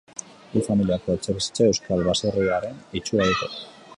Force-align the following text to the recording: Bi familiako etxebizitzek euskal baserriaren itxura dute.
Bi 0.53 0.63
familiako 0.67 1.17
etxebizitzek 1.19 1.61
euskal 1.69 2.03
baserriaren 2.09 2.83
itxura 3.01 3.31
dute. 3.35 3.55